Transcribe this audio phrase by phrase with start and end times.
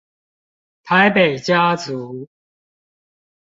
[0.81, 2.27] 台北家族